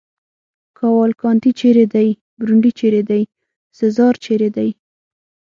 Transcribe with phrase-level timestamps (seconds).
[0.77, 2.09] کاوالکانتي چېرې دی؟
[2.39, 3.21] برونډي چېرې دی؟
[3.79, 4.69] سزار چېرې دی؟